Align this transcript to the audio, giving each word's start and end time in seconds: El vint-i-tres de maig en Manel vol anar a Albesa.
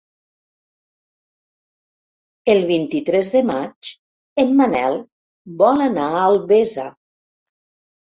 El 2.55 2.63
vint-i-tres 2.73 3.31
de 3.37 3.43
maig 3.51 3.93
en 4.47 4.59
Manel 4.65 5.01
vol 5.65 5.89
anar 5.93 6.11
a 6.21 6.29
Albesa. 6.35 6.93